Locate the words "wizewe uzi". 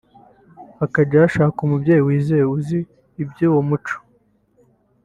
2.07-2.79